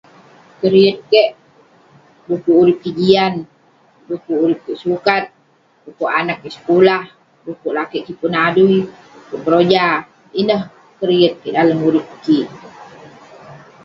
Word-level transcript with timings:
Keriet 0.59 0.97
kek, 1.11 1.29
dukuk 2.27 2.57
urip 2.61 2.77
kik 2.83 2.95
jian, 3.01 3.33
dukuk 4.07 4.39
urip 4.45 4.59
kik 4.65 4.79
sukat, 4.83 5.23
dukuk 5.83 6.13
anaq 6.19 6.37
kik 6.43 6.55
sekulah, 6.57 7.03
dukuk 7.45 7.75
lakeik 7.77 8.05
kik 8.05 8.17
pun 8.21 8.33
adui, 8.47 8.79
pun 9.29 9.39
keroja. 9.45 9.85
Ineh 10.41 10.61
keriet 10.99 11.35
kik 11.41 11.55
dalem 11.57 11.79
urip 11.87 12.05
kik. 12.23 12.47